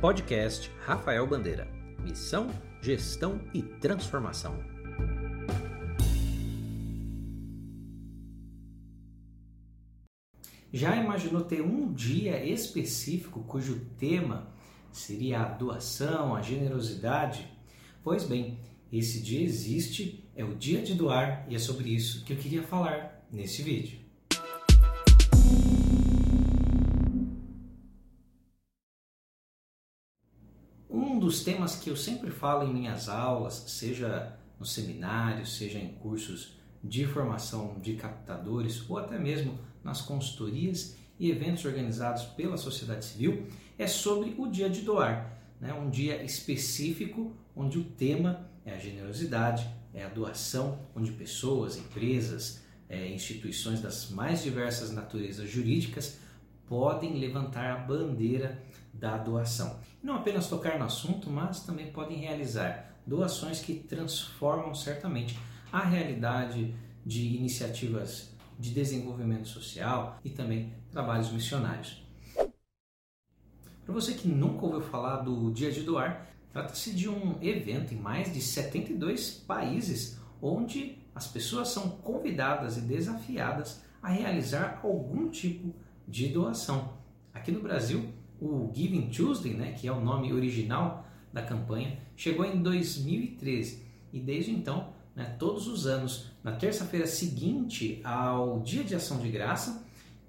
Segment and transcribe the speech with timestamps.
[0.00, 1.66] Podcast Rafael Bandeira.
[2.04, 2.46] Missão,
[2.80, 4.56] gestão e transformação.
[10.72, 14.46] Já imaginou ter um dia específico cujo tema
[14.92, 17.48] seria a doação, a generosidade?
[18.04, 18.60] Pois bem,
[18.92, 22.62] esse dia existe, é o dia de doar e é sobre isso que eu queria
[22.62, 24.07] falar nesse vídeo.
[30.90, 35.92] Um dos temas que eu sempre falo em minhas aulas, seja no seminário, seja em
[35.94, 43.04] cursos de formação de captadores ou até mesmo nas consultorias e eventos organizados pela sociedade
[43.04, 45.74] civil, é sobre o dia de doar, né?
[45.74, 52.62] um dia específico onde o tema é a generosidade, é a doação, onde pessoas, empresas,
[52.88, 56.18] é, instituições das mais diversas naturezas jurídicas
[56.68, 59.78] podem levantar a bandeira da doação.
[60.02, 65.38] Não apenas tocar no assunto, mas também podem realizar doações que transformam certamente
[65.72, 72.02] a realidade de iniciativas de desenvolvimento social e também trabalhos missionários.
[73.84, 77.96] Para você que nunca ouviu falar do Dia de Doar, trata-se de um evento em
[77.96, 85.74] mais de 72 países onde as pessoas são convidadas e desafiadas a realizar algum tipo
[85.87, 85.87] de
[86.28, 86.94] doação.
[87.32, 88.08] Aqui no Brasil,
[88.40, 94.18] o Giving Tuesday, né, que é o nome original da campanha, chegou em 2013 e
[94.18, 99.84] desde então, né, todos os anos, na terça-feira seguinte ao Dia de Ação de Graça,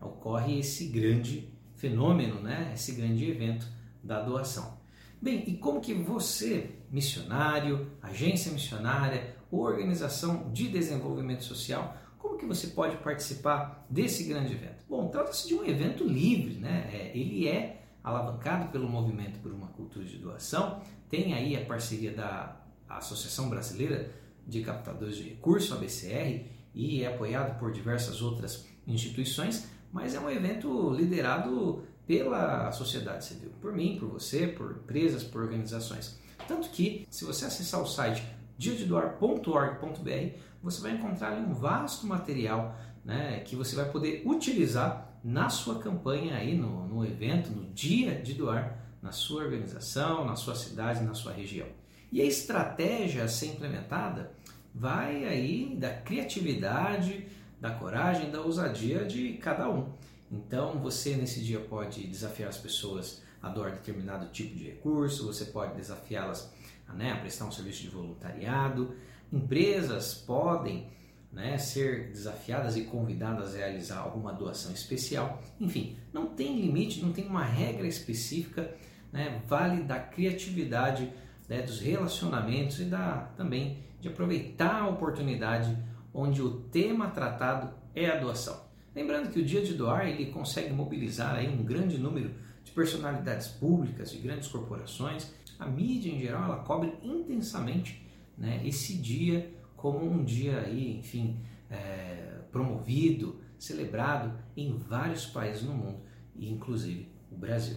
[0.00, 3.66] ocorre esse grande fenômeno, né, esse grande evento
[4.02, 4.78] da doação.
[5.20, 12.68] Bem, e como que você, missionário, agência missionária organização de desenvolvimento social, como que você
[12.68, 14.82] pode participar desse grande evento?
[14.88, 16.90] Bom, trata-se de um evento livre, né?
[16.90, 22.12] É, ele é alavancado pelo Movimento por uma Cultura de Doação, tem aí a parceria
[22.12, 22.56] da
[22.88, 24.10] Associação Brasileira
[24.46, 30.20] de Captadores de Recursos, a BCR, e é apoiado por diversas outras instituições, mas é
[30.20, 36.18] um evento liderado pela sociedade civil, por mim, por você, por empresas, por organizações.
[36.48, 38.22] Tanto que, se você acessar o site
[38.56, 45.78] diadedoar.org.br, você vai encontrar um vasto material né, que você vai poder utilizar na sua
[45.78, 51.04] campanha aí, no, no evento, no dia de doar, na sua organização, na sua cidade,
[51.04, 51.66] na sua região.
[52.10, 54.32] E a estratégia a ser implementada
[54.74, 57.26] vai aí da criatividade,
[57.60, 59.92] da coragem, da ousadia de cada um.
[60.30, 65.46] Então você nesse dia pode desafiar as pessoas a doar determinado tipo de recurso, você
[65.46, 66.52] pode desafiá-las
[66.92, 68.94] né, a prestar um serviço de voluntariado.
[69.32, 70.88] Empresas podem
[71.32, 75.42] né, ser desafiadas e convidadas a realizar alguma doação especial.
[75.58, 78.72] Enfim, não tem limite, não tem uma regra específica,
[79.12, 81.12] né, vale da criatividade,
[81.48, 85.76] né, dos relacionamentos e da, também de aproveitar a oportunidade
[86.12, 88.62] onde o tema tratado é a doação.
[88.94, 92.30] Lembrando que o Dia de Doar ele consegue mobilizar aí um grande número
[92.62, 95.32] de personalidades públicas, de grandes corporações.
[95.58, 98.04] A mídia em geral ela cobre intensamente
[98.36, 105.74] né, esse dia como um dia aí, enfim, é, promovido, celebrado em vários países no
[105.74, 106.00] mundo,
[106.36, 107.76] inclusive o Brasil.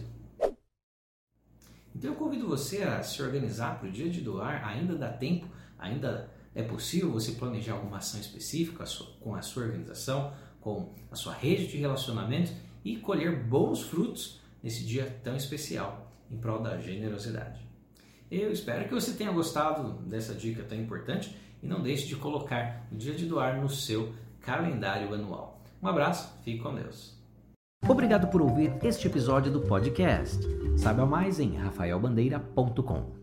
[1.94, 5.48] Então eu convido você a se organizar para o dia de doar, ainda dá tempo,
[5.78, 8.84] ainda é possível você planejar alguma ação específica
[9.20, 12.52] com a sua organização, com a sua rede de relacionamentos
[12.84, 17.67] e colher bons frutos nesse dia tão especial em prol da generosidade.
[18.30, 22.86] Eu espero que você tenha gostado dessa dica tão importante e não deixe de colocar
[22.92, 25.62] o dia de doar no seu calendário anual.
[25.82, 27.16] Um abraço, fique com Deus.
[27.88, 30.42] Obrigado por ouvir este episódio do podcast.
[30.76, 33.17] Saiba mais em rafaelbandeira.com.